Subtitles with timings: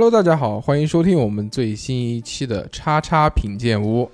[0.00, 4.08] Hello，大家好，欢迎收听我们最新一期的叉叉品鉴屋。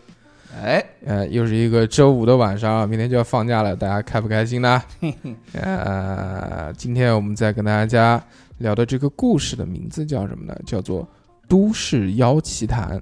[0.57, 4.83] 哎，呃，又是一个周五的晚上，明天就要放假了，大家开不开心呢？
[5.52, 8.19] 呃，今天我们再跟大家
[8.57, 10.59] 聊的这个故事的名字叫什么呢？
[10.65, 11.02] 叫做
[11.47, 12.98] 《都市妖奇谈》。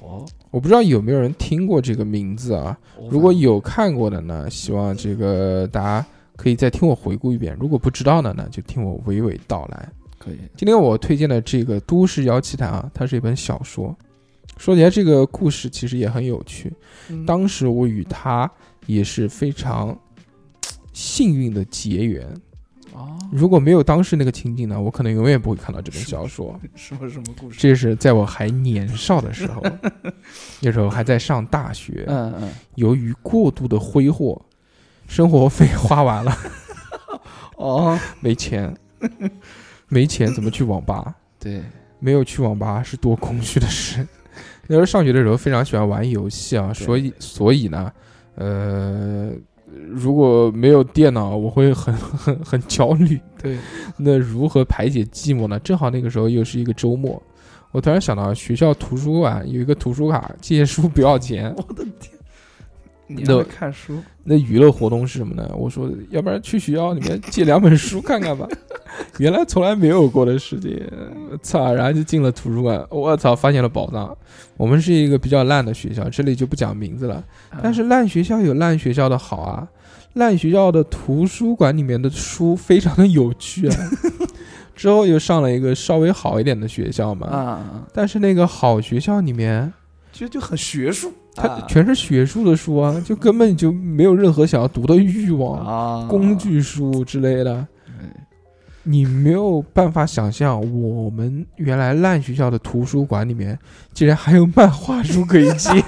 [0.00, 2.78] 哦，我不知道有没有人听过这个名字啊？
[3.10, 9.88] 如果有看过的呢，希望这个大家可以再听我回顾一遍；如果不知道的呢，就听我娓娓道来。
[10.22, 13.96] 可以，今天我推荐的这个《都市妖奇谭》啊，它是一本小说。
[14.56, 16.72] 说起来，这个故事其实也很有趣。
[17.08, 18.48] 嗯当时我与他
[18.86, 19.98] 也是非常
[20.92, 22.24] 幸运的结缘。
[22.94, 26.60] 啊，如果没有当时那个情景呢，我可能永远不会看到这本小说。
[26.76, 27.58] 什么什么故事？
[27.58, 29.62] 这是在我还年少的时候，
[30.60, 34.40] 那时候还在上大学，嗯嗯，由于过度的挥霍，
[35.08, 36.36] 生活费花完了，
[37.56, 38.76] 哦，没钱，
[39.92, 41.14] 没钱怎么去网吧？
[41.38, 41.60] 对，
[41.98, 44.06] 没有去网吧是多空虚的事。
[44.66, 47.92] 那时候上学的时候非常喜欢玩游戏啊，所以所以呢，
[48.36, 49.32] 呃，
[49.90, 53.20] 如果没有电脑，我会很 很很焦虑。
[53.42, 53.58] 对，
[53.98, 55.58] 那如何排解寂寞呢？
[55.58, 57.22] 正好那个时候又是一个周末，
[57.72, 61.52] 我突然想到学校图书馆有一个图书卡，借书不要钱。
[61.58, 62.12] 我的天，
[63.06, 63.98] 你那还看书？
[64.24, 65.50] 那娱乐活动是什么呢？
[65.56, 68.46] 我说，要不然去学校里面借两本书看看吧。
[69.18, 70.80] 原来从来没有过的事情，
[71.42, 71.74] 操！
[71.74, 74.16] 然后就进了图书馆，我操，发现了宝藏。
[74.56, 77.22] 我们是一个比较烂的学校，这里就不讲名字了。
[77.62, 79.66] 但是烂学校有烂学校的好啊，
[80.14, 83.76] 烂学校的图书馆里面的书非常的有趣啊。
[84.76, 89.72] 之后又上了一个稍微好一点的学校嘛，啊，但是那个好学校里面，
[90.12, 95.58] 其实就很学术，它啊全是学术的书啊， 就根本就没有任何想要读的欲望。
[95.64, 98.26] 啊，工具书之类的，哎
[98.84, 103.58] 你没有办法想象，我们原来烂学校的图书馆里面
[103.92, 105.70] 竟然还有漫画书可以借。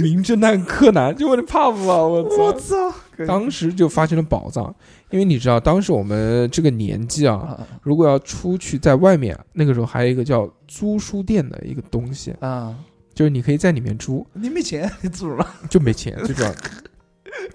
[0.00, 1.92] 名侦探柯南，就问你怕不怕？
[2.02, 2.90] 我操！
[3.26, 4.74] 当时就发现了宝藏，
[5.10, 12.74] 因为你知道，当时我们这个年纪啊，啊如果要出去在外面，那个时候还有一个叫租书店的一个东西，啊，
[13.14, 16.52] 就是你可以在里面租，你没钱，你租了，就没钱，最主要。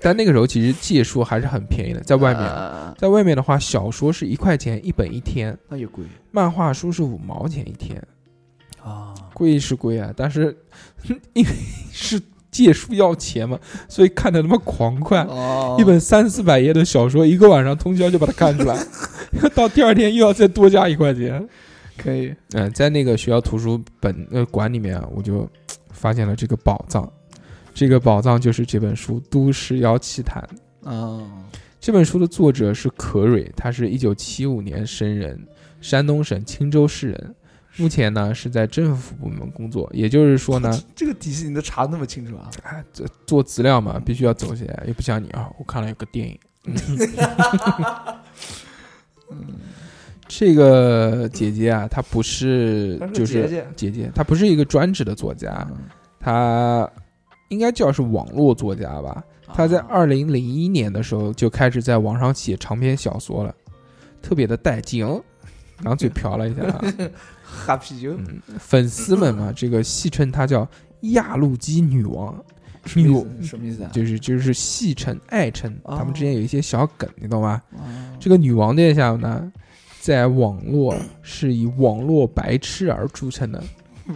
[0.01, 6.03] 但那个时候其实借书还是很便宜的，在外面，啊在外面的话，小说是一块钱一本一天，那也贵。
[6.31, 8.01] 漫画书是五毛钱一天，
[8.83, 10.55] 啊，贵是贵啊，但是
[11.33, 11.49] 因为
[11.91, 15.23] 是借书要钱嘛，所以看的他妈狂快。
[15.25, 18.77] 哦一本三四百页的小说，一个晚上通宵就把它看出来，
[19.53, 21.47] 到第二天又要再多加一块钱。
[21.97, 25.49] 可以，嗯、在那个学校图书本呃馆里面啊，我就
[25.91, 27.11] 发现了这个宝藏。
[27.73, 30.47] 这个宝藏就是这本书《都市妖奇谈》。
[30.89, 31.21] 啊，
[31.79, 35.39] 这本书的作者是可蕊，他是一九七五年生人，
[35.81, 37.35] 山东省青州市人。
[37.77, 42.49] 目前呢是在政府部门工作，也就是说呢， 这个底细你都查得那么清楚啊？
[42.63, 46.39] 哎，做做资料嘛，必须要走起来，又不像你啊，我看了有个电影。
[49.29, 49.47] 嗯，
[50.27, 55.65] 这个姐姐啊，她不是就是姐姐她不是一个专职的作家，
[56.19, 56.89] 她
[57.49, 59.23] 应该叫是网络作家吧。
[59.53, 63.55] 她在啊二零零一年的时候就开始在网上写长篇小说了，
[64.21, 65.23] 特别的带劲哦。
[65.83, 66.63] 然后嘴瓢了一下
[67.47, 70.67] 啊，喝啤酒，嗯，粉丝们嘛， 这个戏称她叫
[71.01, 72.35] 亚路基女王，
[72.95, 73.07] 女
[73.43, 73.89] 什么意思啊？
[73.93, 75.97] 就是就是戏称爱称，哦。
[75.97, 77.61] 他们之间有一些小梗，你懂吗？
[77.77, 79.51] 啊这个女王殿下呢，
[80.01, 83.63] 在网络是以网络白痴而著称的，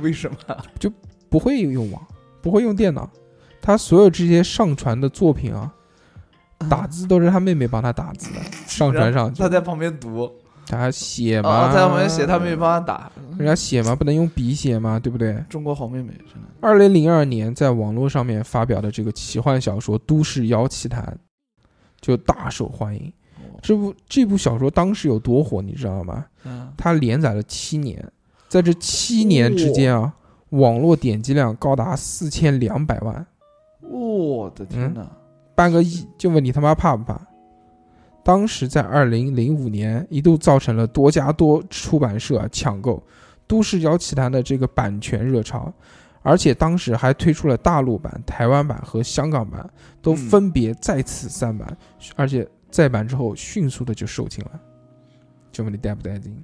[0.02, 0.38] 为什么？
[0.80, 0.92] 就
[1.30, 2.06] 不会用网，
[2.42, 3.10] 不会用电脑，
[3.62, 5.72] 她所有这些上传的作品啊，
[6.70, 9.42] 打字都是她妹妹帮她打字的，上传上去。
[9.42, 10.32] 她，在旁边读，
[10.66, 13.12] 她写嘛，哦，在旁边写，他没帮他打。
[13.38, 15.44] 人家写嘛，不能用笔写嘛，对不对？
[15.50, 16.48] 中国好妹妹，真的。
[16.62, 21.04] 二零零二年在网络上面发表的这个奇幻小说《都市妖奇谭》
[22.00, 23.12] 就大受欢迎。
[23.62, 26.26] 这部这部小说当时有多火，你知道吗？
[26.46, 28.04] 嗯，它连载了七年，
[28.48, 30.14] 在这七年之间啊，
[30.50, 33.26] 网络点击量高达四千两百万，
[33.82, 35.06] 我的天哪！
[35.54, 36.08] 半个亿。
[36.18, 37.20] 就问你他妈怕不怕？
[38.24, 42.98] 当时在二零零五年，一度造成了多家多出版社啊抢购
[43.48, 45.74] 《都市妖奇谭》的这个版权热潮，
[46.22, 49.68] 而且当时还推出了大陆版、台湾版和香港版，
[50.02, 51.76] 都嗯分别再次三版，
[52.16, 54.52] 而且再版之后迅速的就售罄了。
[55.52, 56.36] 就问你带不带劲？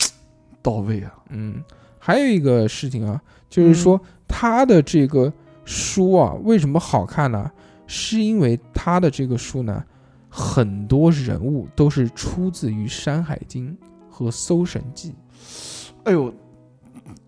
[0.61, 1.13] 到位啊！
[1.29, 1.63] 嗯，
[1.97, 5.31] 还有一个事情啊，就是说他的这个
[5.63, 7.49] 书啊，为什么好看呢？
[7.85, 9.81] 是因为他的这个书呢，
[10.37, 13.71] 很多人物都是出自于《山海经》
[14.07, 15.09] 和《搜神记》。
[16.03, 16.31] 哎呦，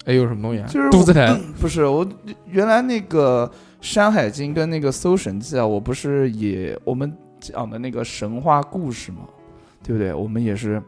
[0.06, 0.67] 哎，呦什么东西啊？
[0.67, 1.41] 就是肚子疼。
[1.59, 2.07] 不是我
[2.45, 3.51] 原来那个
[3.81, 9.21] 《山海经》跟那个《搜神记》啊，我不是也我们讲的那个神话故事嘛，
[9.81, 10.13] 对不对？
[10.13, 10.79] 我们也是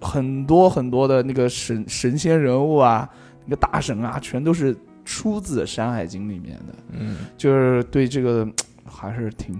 [0.00, 3.10] 很多很多的那个神神仙人物啊，
[3.44, 8.48] 那个大神啊，全都是出自《山海经》里面的，嗯，就是对这个
[8.84, 9.52] 还是挺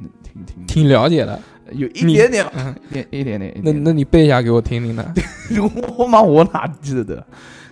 [0.44, 1.40] 挺挺挺了解的。
[1.72, 3.60] 有一点点嗯，一点一点点。
[3.62, 5.14] 那那你背一下给我听听呢？
[5.98, 7.26] 我妈我哪记得得？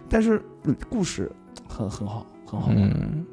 [0.09, 1.31] 但是嗯故事
[1.69, 2.69] 很很好，很好。
[2.71, 3.25] 嗯，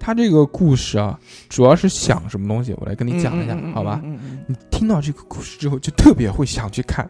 [0.00, 1.16] 他这个故事啊，
[1.48, 2.74] 主要是想什么东西？
[2.80, 4.00] 我来跟你讲一下，好吧？
[4.48, 7.08] 你听到这个故事之后，就特别会想去看，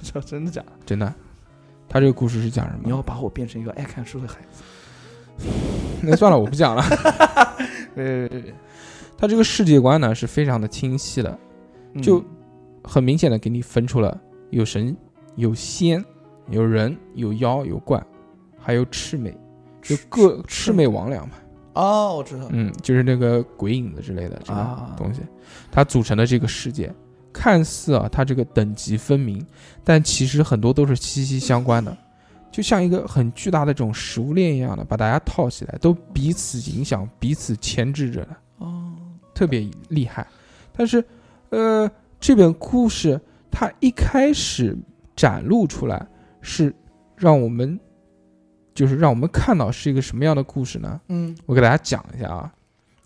[0.00, 0.72] 这 真的假的？
[0.86, 1.12] 真的。
[1.88, 2.80] 他这个故事是讲什么？
[2.84, 4.62] 你要把我变成一个爱看书的孩子？
[6.02, 6.82] 那算了，我不讲了。
[7.94, 8.28] 呃，
[9.16, 11.38] 他这个世界观呢是非常的清晰的，
[12.02, 12.24] 就
[12.82, 14.20] 很明显的给你分出了
[14.50, 14.96] 有神、
[15.36, 16.04] 有仙、
[16.50, 18.02] 有人、有妖、有怪，
[18.58, 19.36] 还有魑魅，
[19.82, 20.86] 就各魑魅。
[20.86, 21.30] 魍魉嘛。
[21.74, 22.48] 哦，我知道。
[22.52, 25.20] 嗯，就是那个鬼影子之类的这个啊东西，
[25.70, 26.90] 它组成的这个世界，
[27.32, 29.44] 看似啊，它这个等级分明，
[29.84, 31.94] 但其实很多都是息息相关的，
[32.50, 38.94] 就像一个很巨大的这种食物链一样的，把大家套起来，都彼此影响、彼此牵制着的，哦，
[39.36, 40.26] 特别厉害。
[40.72, 41.04] 但是，
[41.50, 41.88] 呃，
[42.18, 44.74] 这本故事它一开始
[45.14, 46.06] 展露出来，
[46.40, 46.74] 是
[47.16, 47.78] 让我们，
[48.74, 51.00] 就是让我们看到是一个什么样的故事呢？
[51.08, 52.52] 嗯我给大家讲一下啊，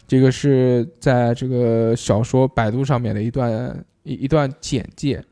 [0.07, 5.23] 这个是在这个小说百度上面的一段一一段简介，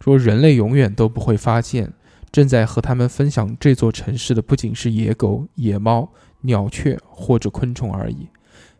[0.00, 1.92] 说人类永远都不会发现，
[2.30, 6.08] 正在和他们分享这座城市的不仅是野狗、野猫、
[6.40, 8.26] 鸟雀或者昆虫而已，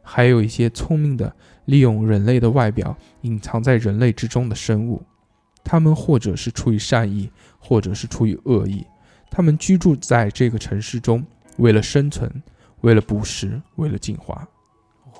[0.02, 1.34] 还有一些聪明的
[1.64, 5.02] 利用人类的外表隐藏在人类之中的生物，
[5.64, 8.84] 他们或者是出于善意，或者是出于恶意，
[9.30, 11.24] 他们居住在这个城市中，
[11.56, 12.30] 为了生存。
[12.82, 14.34] 为了捕食，为了进化。
[15.04, 15.12] 哇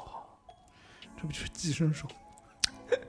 [1.17, 2.09] 这不就是寄生兽？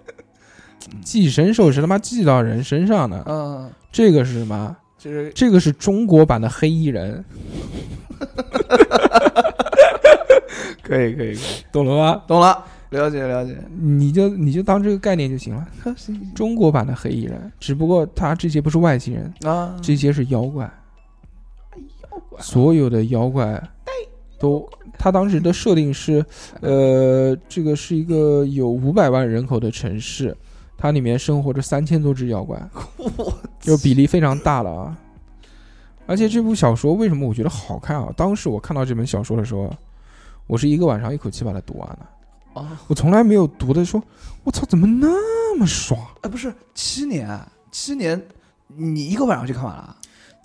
[1.04, 4.78] 寄生兽是他妈寄到人身上的，嗯，这个是什么？
[4.96, 7.26] 就是这个是中国版的黑衣人，
[10.82, 11.38] 可以可以可以，
[11.72, 12.22] 懂了吗？
[12.28, 13.58] 懂了，了解了解。
[13.80, 15.66] 你就你就当这个概念就行了。
[16.36, 20.66] 中国版的黑衣人，只不过他这些不是外星人，啊，这些是妖怪，
[21.76, 23.62] 妖怪所有的妖怪
[24.40, 24.68] 都。
[24.96, 26.24] 他当时的设定是，
[26.62, 30.36] 呃，这个是一个有五百万人口的城市，
[30.78, 32.62] 它里面生活着三千多只妖怪，
[33.60, 34.98] 就比例非常大了啊。
[36.06, 38.12] 而且这部小说为什么我觉得好看啊？
[38.16, 39.74] 当时我看到这本小说的时候，
[40.48, 42.10] 我是一个晚上一口气把它读完了。
[42.54, 44.02] 啊，我从来没有读的说，
[44.44, 46.00] 我操，怎么那么爽？
[46.22, 47.40] 哎，不是七年，
[47.72, 48.22] 七年，
[48.68, 49.96] 你一个晚上就看完了？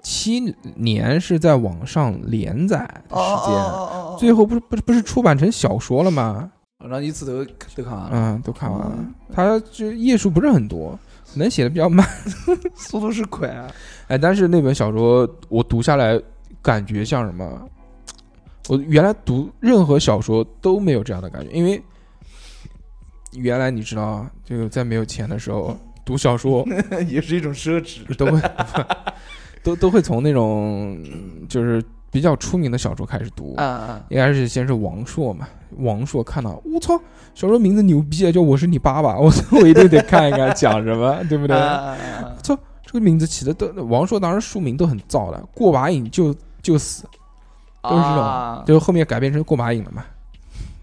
[0.03, 2.79] 七年是在网上连载
[3.09, 6.51] 的时间，哦最后不是不是不是出版成小说了吗？
[6.79, 7.45] 然后一次都
[7.75, 9.15] 都看完了，嗯，都看完了嗯。
[9.33, 10.99] 它这页数不是很多，可
[11.35, 12.07] 能写的比较慢。
[12.75, 13.71] 速度是快啊。
[14.09, 16.21] 哎，但是那本小说我读下来，
[16.63, 17.69] 感觉像什么？
[18.69, 21.83] 我原来读任何小说都没有这样的感觉，因为
[23.33, 26.67] 原来你知道啊，这个在没有钱的时候读小说
[27.09, 28.15] 也是一种奢侈。
[28.17, 28.41] 都会
[29.63, 31.03] 都都会从那种
[31.49, 33.55] 就是比较出名的小说开始读。
[33.57, 35.49] 啊啊，一开始先是王朔嘛，
[35.79, 36.99] 王朔看到我操，
[37.35, 41.57] 小说名字牛逼啊，叫我是你爸爸，我， 我一定得看一看讲什么，对不对？
[41.57, 41.97] 啊
[42.43, 47.05] 操，这个名字起的都，王朔当时书名都很燥的，过把瘾就就死，
[47.83, 50.05] 都是这种就是后后面改编成过把瘾了嘛。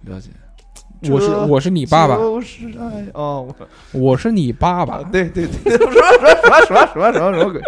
[0.04, 0.30] 了解。
[1.12, 3.48] 我是我是你爸爸，就是爱哦，
[3.92, 7.62] 我我是你爸爸，对对对，什么什么什么什么什么什么鬼？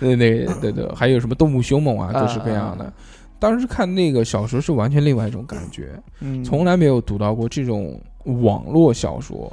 [0.00, 2.92] 对对 对对，还有什么动物凶猛啊，各式各样的。
[3.38, 5.90] 当时看那个小说是完全另外一种感觉，
[6.20, 8.00] 嗯从来没有读到过这种
[8.42, 9.52] 网络小说，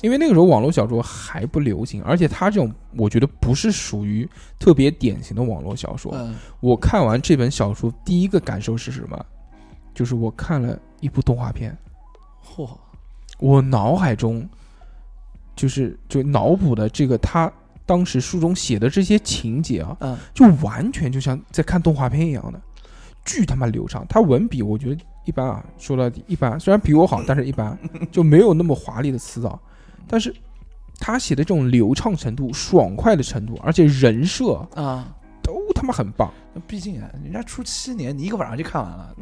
[0.00, 6.12] 因为那个时候网络小说还不流行，而且它这种我觉得不是属于特别典型的网络小说。
[6.14, 9.26] 嗯我看完这本小说，第一个感受是什么？
[9.92, 11.76] 就是我看了一部动画片，
[12.54, 12.68] 嚯，
[13.38, 14.48] 我脑海中
[15.54, 17.50] 就是就脑补的这个他
[17.86, 22.60] 当时书中写的这些情节啊，嗯就完全就像在看动画片一样的，
[23.24, 24.06] 巨他妈流畅。
[24.08, 27.78] 他文笔我觉得一般啊，说到底一般，虽然比我好，但是一般，
[28.10, 29.58] 就没有那么华丽的词藻。
[30.06, 30.34] 但是
[30.98, 36.32] 他写的这种流畅程度、爽快的程度，而且人设啊，都他妈很棒。
[36.52, 39.16] 那毕竟啊，人家出七年，你一个晚上就看完了，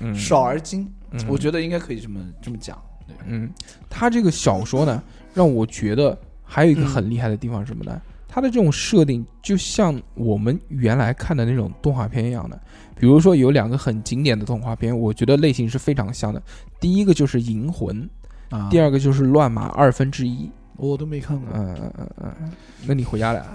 [0.00, 2.80] 嗯，少而精，嗯我觉得应该可以这么这么讲。
[3.06, 3.50] 对，嗯，
[3.88, 8.00] 他这个小说呢，让我觉得还有一个很厉害的地方是什么呢？
[8.28, 12.60] 它的这种设定就像我们原来看的那种动画片一样的。
[12.96, 16.42] 比如说有两个很经典的动画片，我觉得类型是非常像的。
[16.80, 18.10] 第一个就是《银魂》，
[18.56, 20.46] 啊第二个就是《乱马二分之一》。
[20.76, 21.48] 我都没看过。
[21.54, 22.52] 嗯嗯嗯嗯，
[22.86, 23.54] 那你回家了。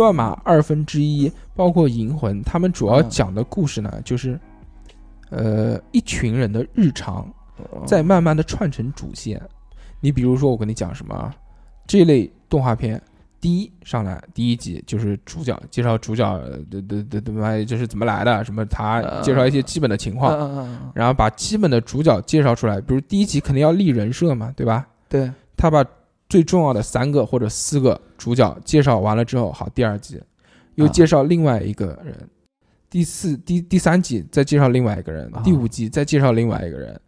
[0.00, 4.40] 乱码二分之一，包括银魂，他们主要讲的故事呢，就是，
[5.28, 7.30] 呃，一群人的日常，
[7.86, 9.38] 在慢慢的串成主线。
[10.00, 11.34] 你比如说，我跟你讲什么啊？
[11.86, 12.98] 这类动画片，
[13.42, 22.80] 第一上来第一集就是主角介绍主角呃的的的的妈就是怎么来的，什么他呃介绍一些基本的情况，然后把基本的主角介绍出来。
[22.80, 24.88] 比如第一集肯定要立人设嘛，对吧？
[25.10, 25.84] 对，他把
[26.30, 30.18] 最重要的三个或者四个主角介绍完了之后，好，第二集
[30.76, 32.16] 又啊介绍另外一个人，
[32.88, 36.98] 第四、第第三集再介绍另外一个人，啊第五集再介绍另外一个人，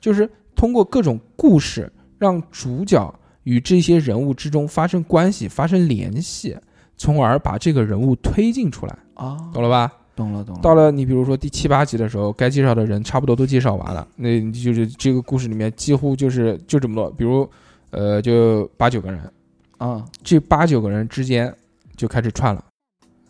[0.00, 6.56] 就是通过各种故事让主角与这些人物之中发生关系、发生联系，
[6.96, 9.92] 从而把这个人物推进出来，啊，懂了吧？
[10.14, 10.60] 懂了懂了。
[10.60, 17.48] 到了你比如说第七八集的时候，该介绍的人差不多都介绍完了，那你就是这个故事里面几乎就是就这么多，比如
[17.90, 19.32] 呃就八九个人，
[19.78, 21.54] 啊，这八九个人之间
[21.96, 22.64] 就开始串了，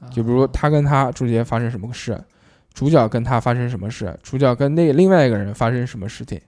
[0.00, 0.08] 啊。
[0.10, 2.18] 就比如他跟他中间发生什么事，
[2.72, 6.40] 主角跟他发生什么事，主角跟那另外一个人发生什么事情，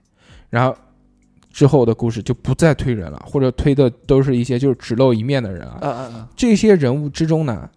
[0.49, 0.75] 然后
[1.49, 7.69] 之后的故事就不再推人了，或者推的都是一些就是只露一面的人啊，啊啊啊，这些人物之中呢，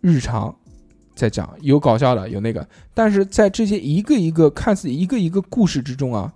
[0.00, 0.54] 日常
[1.14, 6.32] 在讲有搞笑的，有那个，但是在这些一个一个看似一个一个故事之中啊，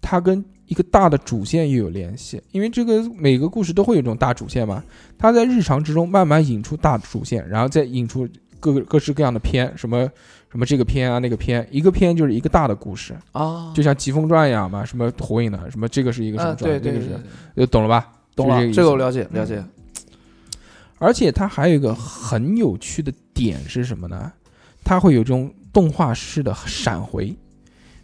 [0.00, 4.82] 它跟一个大的主线又有联系，因为这个每个故事都会有这种大主线嘛，
[5.18, 8.28] 它在日常之中慢慢引出大主线，然后再引出
[8.60, 10.08] 各个各式各样的片，什么
[10.50, 17.22] 什么这个片啊那个片，一个片就是一个大的故事，啊，就像《疾风传》一样嘛，什么火影的，什么这个是一个什么啊，传，对对对，那个是
[17.54, 18.12] 对，就懂了吧？
[18.34, 19.62] 懂了，这个我了解了解。
[20.98, 24.32] 而且它还有一个很有趣的点是什么呢？
[24.82, 27.26] 它会有这种动画式的闪回，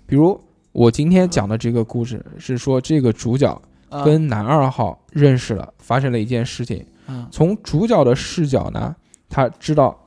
[0.06, 0.38] 比如
[0.72, 6.86] 我今天讲的这个故事是说这个主角啊跟男二号认识了，发生了一件事情。
[7.06, 8.94] 啊从主角的视角呢，
[9.28, 9.98] 他知道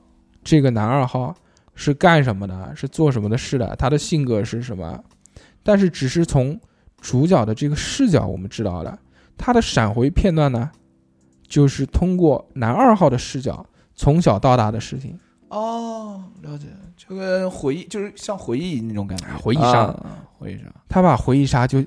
[0.42, 1.34] 这个男二号
[1.74, 4.98] 是干什么的，是做什么的事的，他的性格是什么。
[5.62, 6.58] 但是只是从
[6.98, 8.98] 主角的这个视角，我们知道了
[9.36, 10.70] 他的闪回片段呢，
[11.46, 15.18] 就是通过男二号的视角从小到大的事情。
[15.48, 21.82] 哦，了解，就跟回忆就是像回忆那种感觉，回忆杀啊回忆杀，他把回忆杀就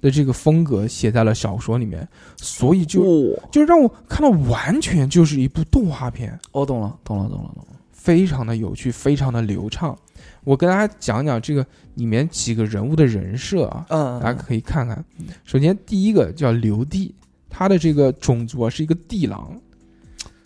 [0.00, 6.38] 的这个风格写在了小说里面，所以就哦，就让我看到完全就是一部动画片。
[6.52, 7.76] 哦懂了，懂了，懂了，懂了。
[7.92, 9.96] 非常的有趣，非常的流畅。
[10.42, 11.64] 我跟大家讲讲这个
[11.94, 15.04] 里面几个人物的人设啊，嗯大家可以看看。
[15.44, 17.14] 首先第一个叫刘帝，
[17.50, 19.54] 他的这个种族啊是一个地狼。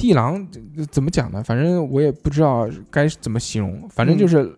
[0.05, 0.35] 地狼
[0.77, 1.43] 呃怎么讲呢？
[1.43, 4.55] 反正我也不知道该怎么形容，反正就是、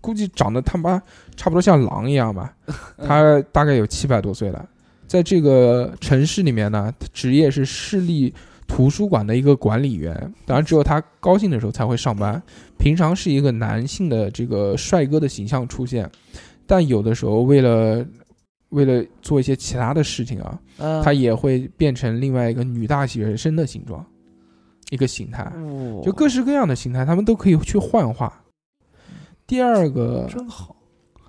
[0.00, 1.02] 估计长得他妈
[1.34, 2.54] 差不多像狼一样吧。
[3.04, 4.68] 他大概有七百多岁了，
[5.08, 8.32] 在这个城市里面呢，职业是市立
[8.68, 10.14] 图书馆的一个管理员。
[10.46, 12.40] 当然，只有他高兴的时候才会上班，
[12.78, 16.08] 平常是一个男性的这个帅哥的形象出现，
[16.68, 18.06] 但有的时候为了
[18.68, 21.02] 为了做一些其他的事情啊，嗯。
[21.02, 24.06] 他也会变成另外一个女大学生的形状，
[24.90, 25.42] 一个形态。
[25.54, 28.42] 哦就各式各样的形态，他们都可以去幻化。
[29.46, 30.76] 第二个，真好。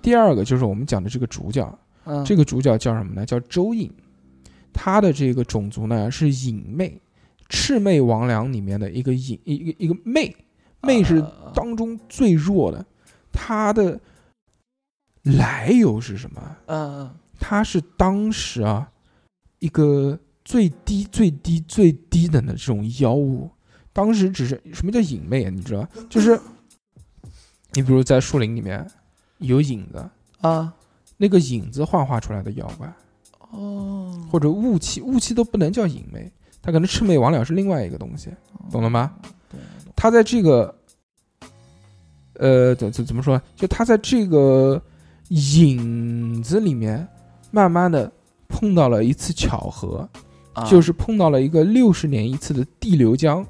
[0.02, 3.26] 第二个就是我们讲的这个主角，嗯，这个主角叫什么呢？
[3.26, 3.90] 叫周隐，
[4.72, 7.00] 他的这个种族呢是隐魅，
[7.48, 10.34] 魑魅魍魉里面的一个隐一个一个魅，
[10.82, 12.84] 魅是啊当中最弱的。
[13.32, 13.98] 他的
[15.22, 16.56] 来由是什么？
[16.66, 18.90] 嗯嗯他是当时啊
[19.58, 23.50] 一个最低最低最低等的这种妖物，
[23.92, 25.50] 当时只是什么叫影魅啊？
[25.50, 26.40] 你知道，就是
[27.72, 28.86] 你比如在树林里面
[29.38, 30.08] 有影子，
[30.40, 30.72] 啊
[31.16, 32.94] 那个影子幻化出来的妖怪，
[33.50, 36.30] 哦，或者雾气，雾气都不能叫影魅，
[36.62, 38.30] 它可能魑魅魍魉是另外一个东西，
[38.70, 39.16] 懂了吗？
[39.96, 40.72] 他在这个，
[42.34, 43.42] 呃，怎怎怎么说？
[43.56, 44.80] 就他在这个
[45.30, 47.08] 影子里面，
[47.50, 48.12] 慢慢的
[48.46, 50.08] 碰到了一次巧合，啊
[50.64, 53.44] 就是碰到了一个六十年一次的地流江。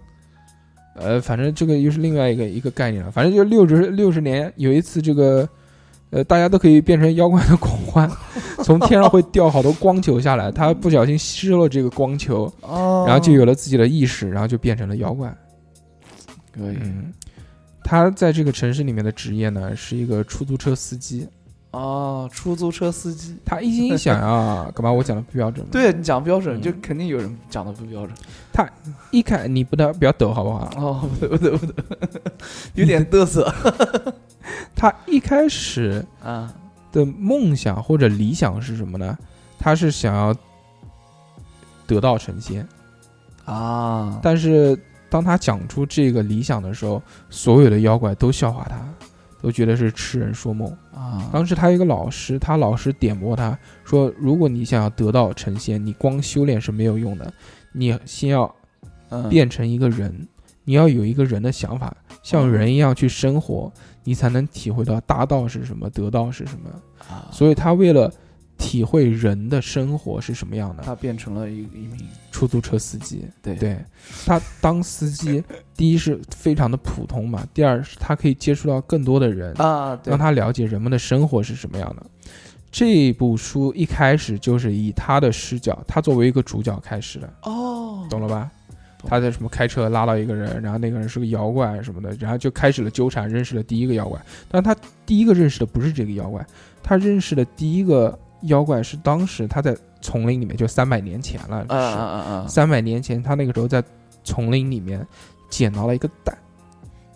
[0.97, 3.11] 呃，反正这个又是另外一个一个概念了。
[3.11, 5.47] 反正就六十六十年有一次这个，
[6.09, 8.11] 呃，大家都可以变成妖怪的狂欢，
[8.65, 15.29] 从天上会掉好多光球下来，他不小心吸收了这个光球，哦，然后就有了自己的意识，然后就变成了妖怪。
[16.51, 17.13] 可以嗯，
[17.85, 21.29] 他在这个城市里面的职业呢是一个出租车司机。
[21.76, 23.37] 哦，出租车司机。
[23.45, 24.90] 他一心想要干嘛？
[24.90, 28.16] 我讲的不标准吗？，对你讲标准，嗯就肯定有人讲的不标准。
[28.52, 28.66] 他
[29.11, 30.71] 一开你不得不要抖好不好？
[30.76, 31.85] 哦，不对不对不对，
[32.75, 33.52] 有点嘚瑟
[34.75, 36.52] 他一开始啊。
[36.92, 39.18] 的梦想或者理想是什么呢？
[39.59, 40.35] 他是想要
[41.87, 42.66] 得道成仙，
[43.45, 44.78] 啊，但是
[45.11, 48.78] 当他讲出这个理想的时候，所有的妖怪都笑话他，
[49.40, 50.71] 都觉得是痴人说梦。
[50.95, 57.33] 啊，当时他有一个老师，他老师点拨他说：“如果你想要得道成仙，你光修炼是没有用的，
[57.73, 58.55] 你先要
[59.11, 60.26] 嗯变成一个人，
[60.64, 63.73] 你要有一个人的想法，像人一样去生活，
[64.05, 66.71] 你才能体会到大道是什么，得道是什么。
[67.09, 68.12] 啊，所以他为了
[68.59, 71.99] 体会人的生活是什么样的，他变成了一一名
[72.33, 73.25] 出租车司机。
[73.43, 73.78] 对对
[74.25, 75.45] 他当司机，
[75.76, 82.06] 第一是非常的普通嘛，第二是他可以接触到更多的人，啊，让他了解人们的生活是什么样的。
[82.73, 88.50] 这部书一开始就是以他的视角，他作为一个主角开始的，哦，懂了吧？
[89.09, 94.21] 他在什么开车拉到一个人，然后那个人是个妖怪什么的，然后就开始了纠缠，认识了第一个妖怪。
[94.49, 96.45] 但他第一个认识的不是这个妖怪，
[96.83, 103.83] 他认识的第一个妖怪是当时他在丛林里面，就三百年前了，啊啊是啊啊，三百年前他那个时候在
[104.25, 105.06] 丛林里面
[105.49, 106.37] 捡到了一个蛋，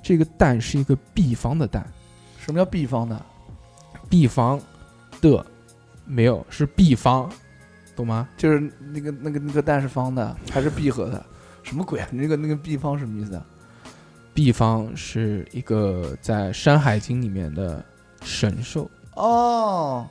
[0.03, 1.87] 这个蛋是一个毕方的蛋，
[2.39, 3.27] 什么叫毕方的？
[4.09, 4.61] 毕方
[5.21, 5.47] 的
[6.05, 7.31] 没有是毕方，
[7.95, 8.29] 懂吗？
[8.37, 8.61] 就是
[8.93, 11.25] 那个那个那个蛋是方的还是闭合的？
[11.63, 12.09] 什么鬼啊？
[12.11, 13.47] 你那个那个闭方什么意思啊？
[14.33, 17.85] 毕方是一个在《山海经》里面的
[18.23, 18.91] 神兽。
[19.15, 20.09] 哦，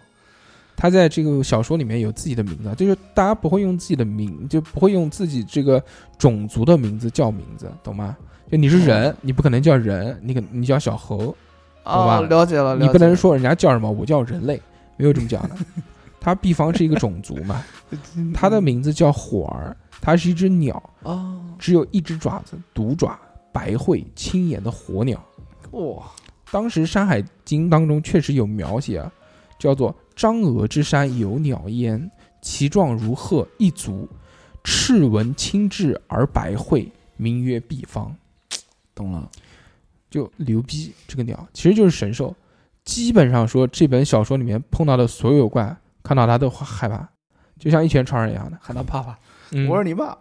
[0.80, 5.84] 他在这个小说里面有自己的名字，就是大家不会用自己的名，就不会用自己这个
[6.18, 8.16] 种族的名字叫名字，懂吗？
[8.50, 11.36] 就你是人，你不可能叫人，你可你叫小猴，
[11.84, 14.62] 好吧哦，了解了，了解你不能说人家叫什么，我叫人类，
[14.96, 15.56] 没有这么讲的。
[16.18, 17.62] 他毕方是一个种族嘛，
[18.34, 23.20] 它的名字叫火儿，它是一只鸟，哦，只有一只爪子，独爪，
[23.52, 25.22] 白喙，青眼的火鸟。
[25.72, 26.04] 哇，
[26.52, 29.12] 当时《山海经》当中确实有描写啊，
[29.60, 34.06] 叫做“张峨之山有鸟焉，其状如鹤，一足，
[34.66, 38.14] 赤纹青质而白喙，名曰毕方”。
[38.94, 39.32] 懂了。
[40.10, 42.36] 就牛逼，这个鸟其实就是神兽。
[42.84, 47.08] 基本上说，这本小说里面碰到的所有怪，看到它都害怕，
[47.58, 48.58] 就像一拳超人一样的。
[48.62, 49.18] 喊他爸爸，
[49.52, 50.18] 嗯我是你爸，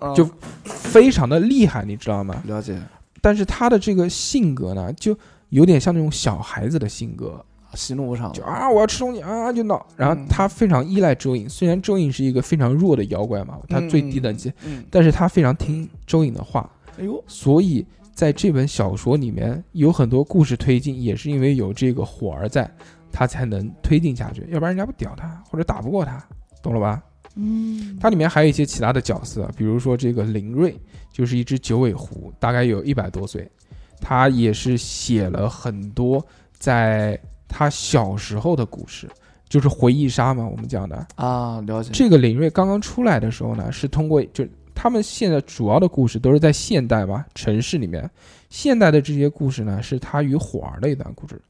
[0.00, 0.26] 啊 就
[0.64, 2.42] 非常的厉害，你知道吗？
[2.46, 2.80] 了解。
[3.20, 5.14] 但是他的这个性格呢，就
[5.50, 9.86] 有点像那种小孩子的性格，喜怒无常就啊，我要吃东西啊，就闹。
[9.96, 10.26] 然后嗯。
[10.28, 22.70] 他非常依赖周颖，虽然周颖是一个非常弱的妖怪嘛，他最低等级，嗯，但是他非常听周颖的话，哎呦，所以在这本小说里面有很多故事推进，也是因为有这个火儿在，
[23.12, 26.22] 他才能推进下去，要不然人家不屌他或者打不过他，
[26.62, 27.02] 懂了吧？
[27.40, 30.76] 嗯，它里面还有一些其他的角色，比如说这个林瑞，
[31.12, 33.48] 就是一只九尾狐，大概有一百多岁，
[34.00, 36.24] 他也是写了很多
[36.58, 37.16] 在
[37.48, 39.08] 他小时候的故事，
[39.48, 41.06] 就是回忆杀嘛，我们讲的。
[41.16, 41.90] 啊，了解。
[41.92, 48.08] 这个林瑞刚刚出来的时候呢，是通过就他们现在主要的故事都是在现代吧城市里面，
[48.50, 51.40] 现代的这些故事呢，是他与火儿的一段故事。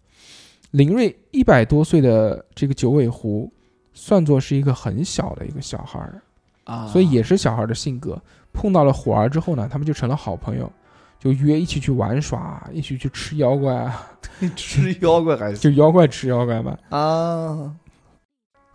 [0.70, 3.52] 林瑞一百多岁的这个九尾狐，
[3.92, 6.22] 算作是一个很小的一个小孩儿。
[6.64, 8.20] 啊，所以也是小孩的性格。
[8.52, 10.70] 碰到了火儿之后呢，他们就成了好朋友，
[11.18, 14.10] 就约一起去玩耍，一起去吃妖怪啊，
[14.54, 15.58] 吃妖怪还是？
[15.58, 16.78] 就妖怪吃妖怪嘛。
[16.90, 17.74] 啊，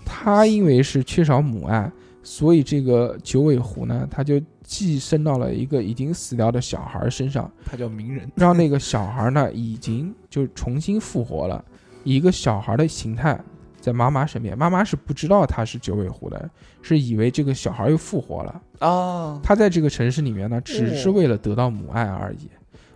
[0.06, 1.89] 他因为是缺少母爱，
[2.21, 8.29] 所以这个九尾狐呢，他就寄生到了一个已经死掉的小孩身上，他叫鸣人。
[8.36, 11.63] 让那个小孩呢已经就重新复活了，
[12.03, 13.39] 以一个小孩的形态
[13.84, 14.58] 在妈妈身边。
[14.58, 16.50] 妈妈是不知道他是九尾狐的，
[16.82, 18.62] 是以为这个小孩又复活了。
[18.80, 22.50] 啊，他在这个城市里面呢，只是为了得到母爱而已，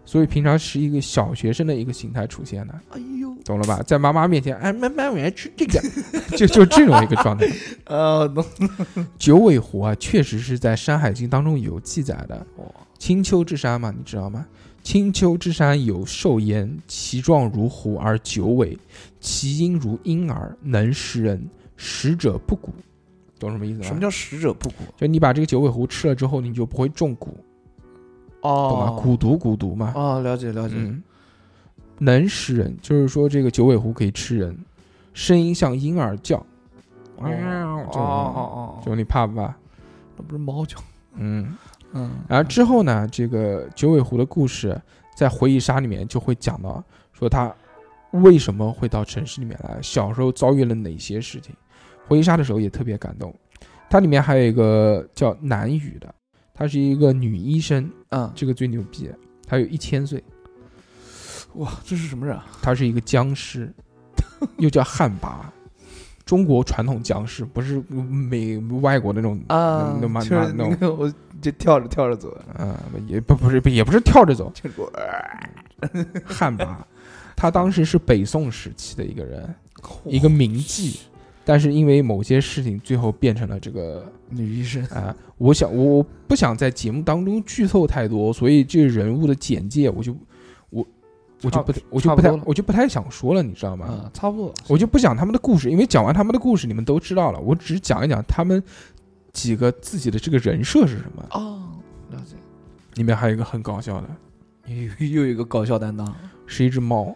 [0.05, 3.83] 所以平常是一个小学生的一个形态出现的，哎呦，懂了吧？
[3.85, 5.81] 在妈妈面前，哎，妈妈，我要吃这个，
[6.37, 7.45] 就就这种一个状态。
[7.85, 8.45] 呃，懂
[9.17, 12.47] 九尾狐啊，确实是在《山海经》当中有记载的。
[12.55, 14.43] 哦青丘之山嘛，你知道吗？
[14.87, 18.79] 青丘之山有兽焉，其状如狐而九尾，
[19.19, 21.45] 其音如婴儿，能食人，
[21.75, 22.69] 食者不蛊。
[23.37, 23.85] 懂什么意思吗？
[23.85, 24.73] 什么叫食者不蛊？
[24.95, 27.27] 就你把这个九尾狐吃了之后，你就不会中蛊，
[28.39, 28.85] 哦懂吗？
[28.85, 29.91] 哦，蛊毒蛊毒嘛。
[29.93, 31.03] 哦，了解了解，嗯，
[31.97, 34.57] 能食人，就是说这个九尾狐可以吃人，
[35.13, 36.37] 声音像婴儿叫，
[37.17, 39.53] 哦哦哦就你怕不怕？
[40.15, 40.77] 那不是猫叫，
[41.15, 41.57] 嗯，
[41.97, 44.79] 嗯，然后之后呢，这个九尾狐的故事
[45.15, 47.51] 在回忆杀里面就会讲到，说他
[48.11, 51.55] 为什么会到城市里面来，小时候遭遇了哪些事情。
[52.07, 53.33] 回忆杀的时候也特别感动。
[53.89, 56.13] 它里面还有一个叫南雨的，
[56.53, 59.09] 她是一个女医生，嗯，这个最牛逼，
[59.47, 60.23] 她有一千岁，
[61.55, 62.45] 哇，这是什么人啊？
[62.61, 63.73] 她是一个僵尸，
[64.59, 65.37] 又叫旱魃。
[66.25, 71.13] 中国传统僵尸不是美外国那种啊，那那就是那种那个，我
[71.51, 72.75] 就跳着跳着走，嗯，
[73.07, 74.91] 也不不是也不是跳着走，就是我
[76.25, 76.67] 旱魃，
[77.35, 79.55] 他当时是北宋时期的一个人，
[80.05, 80.97] 一个名妓，
[81.45, 90.15] 但是因为某些事情，最后变成了这个 女医生，啊、我想我我不想在节目当中剧透太多，所以这个人物的简介我就
[90.69, 90.85] 我
[91.43, 93.85] 我就不差我就不太我就不太想说了，你知道吗？
[93.85, 98.61] 啊，差不多，我就不讲他们的故事，因为讲完他们的故事你们都知道了，我只是讲一讲他们
[99.37, 101.23] 几个自己的这个人设是什么。
[101.29, 101.61] 哦，
[102.09, 102.35] 了解，
[102.95, 104.09] 里面还有一个很搞笑的，
[104.65, 106.11] 又 又有一个搞笑担当，
[106.47, 107.15] 是一只猫。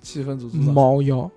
[0.00, 1.30] 气氛组组长，猫妖，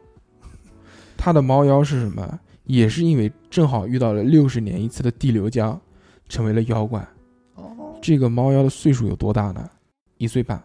[1.15, 2.39] 它的猫妖是什么？
[2.63, 5.79] 也是因为正好遇到了六十年一次的地流江，
[6.27, 7.07] 成为了妖怪。
[7.53, 9.69] 哦，这个猫妖的岁数有多大呢？
[10.17, 10.59] 一岁半，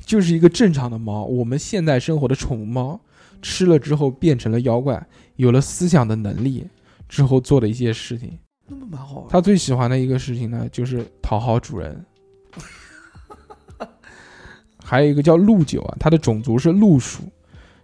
[0.00, 1.24] 就是一个正常的猫。
[1.24, 2.98] 我们现代生活的宠物猫，
[3.42, 6.66] 吃了之后变成了妖怪，有了思想的能力
[7.10, 8.38] 之后做的一些事情。
[8.66, 12.02] 那么蛮好玩，它最喜欢的一个事情呢，就是讨好主人。
[14.82, 17.24] 还有一个叫鹿九啊，它的种族是鹿属，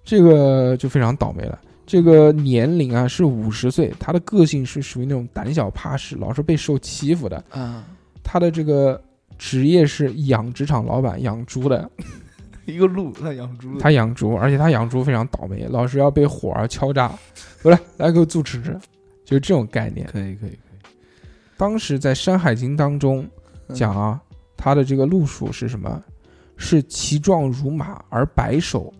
[0.04, 1.58] 这个就非常倒霉了。
[1.84, 7.44] 这个年龄啊是五十岁，它的个性是属于那种胆小怕事，老是被受欺负的。
[7.50, 7.84] 啊，
[8.22, 9.00] 它的这个
[9.36, 11.88] 职业是养殖场老板，养猪的。
[12.66, 17.12] 一个鹿，他养猪的，他养猪，而且他养猪非常倒霉，老是要被火儿敲诈。
[17.62, 18.76] 过来，来给我做吃吃，
[19.26, 20.06] 就是这种概念。
[20.06, 20.58] 可以可以可以，
[21.58, 23.28] 当时在《山海经》当中
[23.74, 24.18] 讲啊，
[24.56, 26.02] 它的这个路数是什么？
[26.56, 28.90] 是其状如马而白首，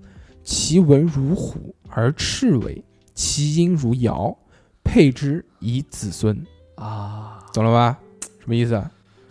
[0.42, 2.84] 其文如虎而赤尾，
[3.14, 4.36] 其音如尧，
[4.84, 6.36] 配之以子孙。
[6.74, 7.98] 啊，懂了吧？
[8.40, 8.90] 什么意思啊？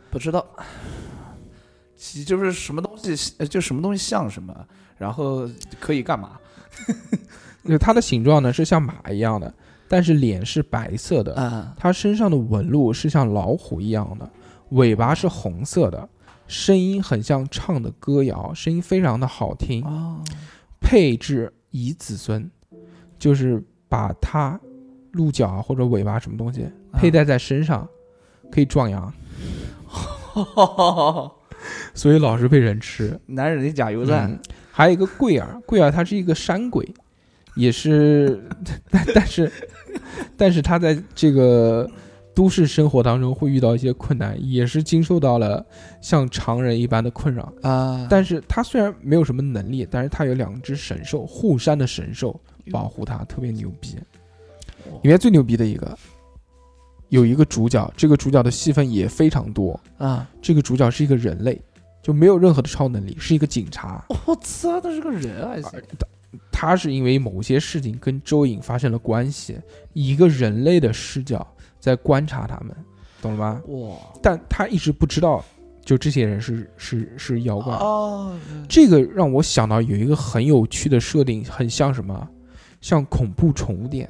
[0.09, 0.43] 不知道，
[1.95, 4.55] 其就是什么东西，呃就什么东西像什么，
[4.97, 5.47] 然后
[5.79, 6.39] 可以干嘛？
[7.67, 9.53] 就它的形状呢是像马一样的，
[9.87, 14.29] 但是脸是白色的，啊，它身上的纹路是像老虎一样的，
[14.69, 16.09] 尾巴是红色的，
[16.47, 19.83] 声音很像唱的歌谣，声音非常的好听。
[19.85, 20.23] 哦，
[20.79, 22.49] 配置以子孙，
[23.17, 24.59] 就是把它
[25.11, 27.87] 鹿角啊或者尾巴什么东西佩戴在身上，
[28.51, 29.13] 可以壮阳，
[31.93, 33.19] 所以老是被人吃。
[33.27, 34.29] 男人的加油站。
[34.31, 34.39] 嗯，
[34.71, 36.93] 还有一个贵儿，贵儿它是一个山鬼，
[37.55, 38.43] 也是，
[38.91, 39.51] 但但是
[40.37, 41.89] 但是他在这个
[42.33, 45.65] 都市生活当中会遇到一些困难，也是经受到了
[46.01, 47.51] 像常人一般的困扰。
[47.61, 52.39] 啊，但是他虽然没有什么能力，但是他有两只神兽，护山的神兽
[52.71, 53.95] 保护他，特别牛逼。
[55.01, 55.97] 里面最牛逼的一个，
[57.09, 59.79] 有一个主角，这个主角的戏份也非常多。
[59.97, 61.59] 啊，这个主角是一个人类，
[62.03, 64.05] 就没有任何的超能力，是一个警察。
[64.25, 65.71] 我操，他是个人啊，还行
[66.51, 69.57] 他是因为某些事情跟周颖发生了关系，
[69.93, 71.45] 以一个人类的视角
[71.79, 72.75] 在观察他们，
[73.21, 73.61] 懂了吗？
[73.67, 75.43] 哇，但他一直不知道，
[75.83, 77.73] 就这些人是是是妖怪。
[77.75, 82.27] 哦，这个让我想到有一个很有趣的设定，很像什么？
[82.81, 84.07] 像恐怖宠物店，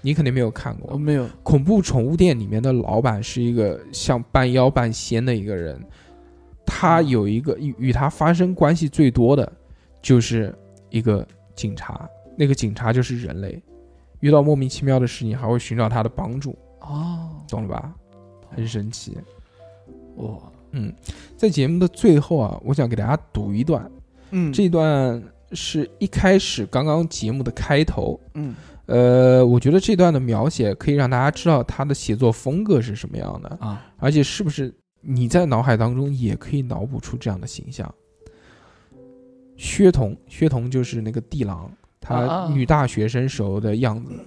[0.00, 0.90] 你肯定没有看过。
[0.92, 5.80] 我没有，恐怖宠物店里面的老板是一个像半妖半仙的一个人，
[6.66, 9.52] 他有一个与与他发生关系最多的，
[10.02, 10.52] 就是
[10.88, 11.24] 一个
[11.60, 13.62] 警察，那个警察就是人类，
[14.20, 17.94] 遇到莫名其妙的事情还会寻找他的帮助，哦，懂了吧？
[18.48, 19.14] 很神奇。
[20.16, 20.38] 哇，
[20.70, 20.90] 嗯，
[21.36, 23.90] 在节目的最后啊，我想给大家读一段，
[24.30, 28.54] 嗯，这段是一开始刚刚节目的开头，嗯
[28.86, 37.94] 呃，我觉得这段的描写可以让大家知道他的写作风格是什么样的，啊，而且是不是你在脑海当中也可以脑补出这样的形象。
[39.60, 41.70] 薛桐，薛桐就是那个地狼，啊
[42.00, 44.18] 他啊女大学生时候的样子。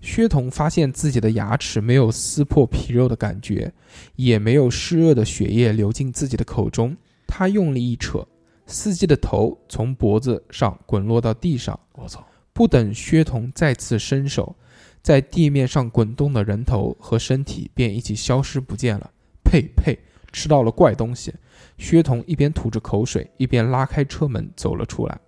[0.00, 3.70] 薛桐发现自己的牙齿没有撕破皮肉的感觉，
[4.16, 8.26] 也没有湿热的血液流进自己的口中，他用力一扯，
[8.64, 11.78] 司机的头从脖子上滚落到地上。
[11.92, 14.56] 我操，不等薛桐再次伸手，
[15.02, 19.10] 在地面上滚动的人头和身体便一起消失不见了。
[19.44, 19.98] 呸呸，
[20.32, 21.32] 吃到了怪东西！
[21.78, 25.20] 薛童一边吐着口水，一边拉开车门走了出来。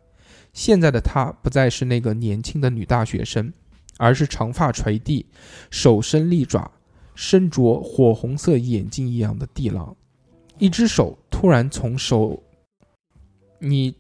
[0.53, 3.53] 现在的她不再是那个年轻的女大学生，
[3.99, 5.27] 而是长发垂地、
[5.71, 6.71] 手伸利爪、
[7.15, 9.95] 身着火红色眼镜一样的地狼。
[10.59, 12.41] 一只手突然从手，
[13.59, 13.93] 你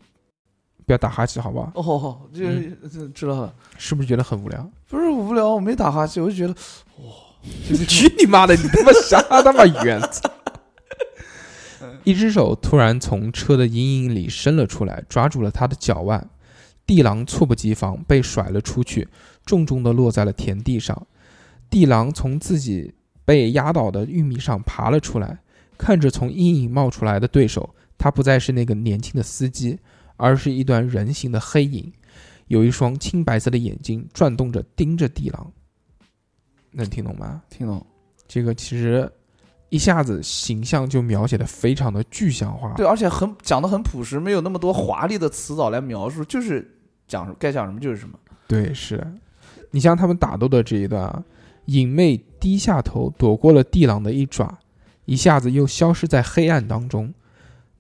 [0.87, 1.73] 不要打哈欠，好不好？
[1.75, 3.53] 哦，这嗯这知道了。
[3.77, 4.71] 是不是觉得很无聊？
[4.88, 6.55] 不是无聊，我没打哈欠，我就觉得
[6.99, 7.07] 哇
[7.88, 8.55] 去你妈的！
[8.55, 10.01] 你他妈瞎他妈远！
[12.05, 16.31] 一只手突然从车的阴影里伸了出来，抓住了他的脚腕。
[16.87, 19.09] 地狼猝不及防被甩了出去，
[19.47, 21.07] 重重地落在了田地上。
[21.71, 22.93] 地狼从自己
[23.25, 25.40] 被压倒的玉米上爬了出来，
[25.79, 29.79] 看着从阴影冒出来的对手，他不再是那个年轻的司机，
[30.17, 31.90] 而是一段人形的黑影，
[32.49, 35.51] 有一双青白色的眼睛转动着盯着地狼。
[36.71, 37.43] 能听懂吗？
[37.49, 37.85] 听懂。
[38.29, 39.11] 这个其实
[39.68, 42.72] 一下子形象就描写的非常的具象化。
[42.74, 48.18] 对，而且很讲的很朴实，没有那么多华丽的词藻来描述，就是讲该讲什么就是什么。
[48.46, 49.12] 对，是的。
[49.70, 51.24] 你像他们打斗的这一段啊，
[51.66, 54.59] 影妹低下头躲过了地狼的一爪，
[55.07, 57.12] 一下子又消失在黑暗当中。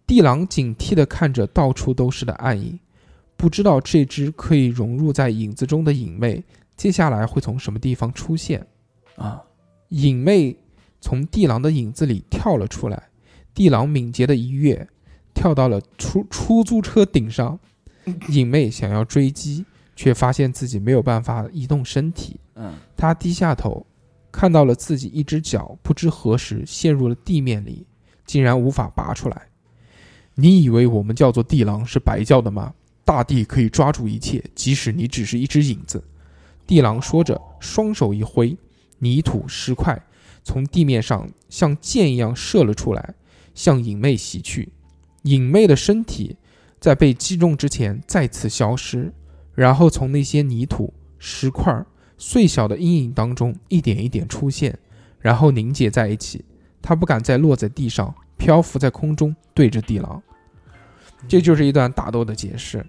[0.06, 2.78] 地狼警惕地看着到处都是的暗影，
[3.36, 6.42] 不知道这只可以融入在影子中的影妹
[6.76, 8.66] 接下来会从什么地方出现。
[9.16, 9.40] 啊，
[9.90, 10.56] 影妹
[11.04, 13.10] 从地狼的影子里跳了出来，
[13.52, 14.88] 地狼敏捷的一跃，
[15.34, 17.60] 跳到了出出租车顶上。
[18.28, 22.40] 影妹想要追击，却发现自己没有办法移动身体。
[22.54, 23.86] 嗯，她低下头，
[24.32, 27.86] 看到了自己一只脚不知何时陷入了地面里，
[28.24, 29.48] 竟然无法拔出来。
[30.34, 32.72] 你以为我们叫做地狼是白叫的吗？
[33.04, 36.02] 大地可以抓住一切，即使你只是一只影子。
[36.66, 38.56] 地狼说着，双手一挥，
[39.00, 40.02] 泥土石块
[40.44, 43.14] 从地面上像箭一样射了出来，
[43.54, 44.68] 向影妹袭去。
[45.22, 46.36] 影妹的身体
[46.78, 49.12] 在被击中之前再次消失，
[49.54, 51.84] 然后从那些泥土、石块、
[52.18, 54.78] 碎小的阴影当中一点一点出现，
[55.18, 56.44] 然后凝结在一起。
[56.82, 60.22] 她不敢再落在地上，漂浮在空中，对着地狼。
[61.26, 62.84] 这就是一段打斗的解释。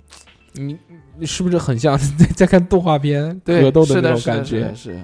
[0.51, 0.77] 你
[1.17, 4.99] 你是不是很像在在看动画片对，格斗的那种感觉是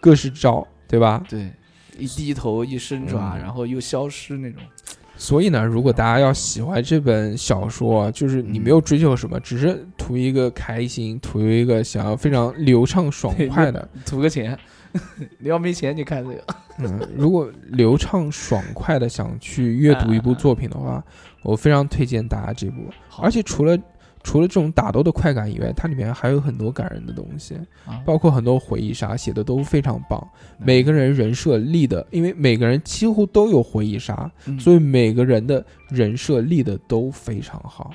[0.00, 1.24] 各式招，对吧？
[1.28, 1.52] 对，
[1.98, 4.62] 一低头一伸爪，嗯然后又消失那种。
[5.18, 14.58] 所以呢，如果大家要喜欢这本小说，就是你没有追求什么，只是图一个开心，图一个想要非常流畅爽快的，图个钱，
[15.38, 16.44] 你要没钱你看这个。
[16.78, 21.02] 嗯，如果流畅爽快的想去阅读一部作品的话，
[21.42, 22.82] 我非常推荐大家这部。
[23.18, 23.74] 而且除了
[24.26, 30.20] 除了这种打斗的快感以外，它里面还有很多感人的东西，啊包括很多回忆杀写的都非常棒。
[30.58, 37.92] 每个人人设立的，因为每个人几乎都有回忆杀，嗯所以每个人的人设立的都非常好。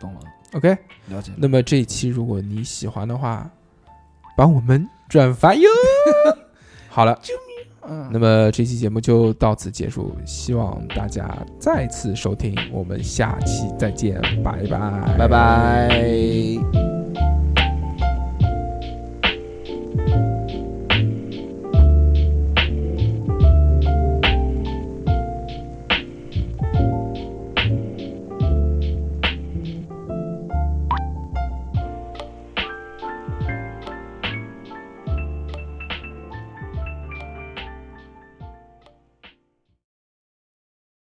[0.00, 0.20] 懂了
[0.52, 0.68] ，OK，
[1.08, 1.38] 了解了。
[1.40, 3.50] 那么这一期如果你喜欢的话，
[4.36, 5.68] 帮我们转发哟。
[6.88, 7.20] 好了，
[7.90, 16.87] 嗯，那么这期节目就到此结束，希望大家再次收听，我们下期再见，拜拜，拜拜。